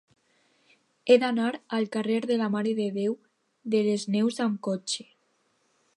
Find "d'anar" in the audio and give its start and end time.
1.23-1.49